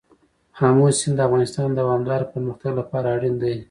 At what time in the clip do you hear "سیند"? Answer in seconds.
0.99-1.15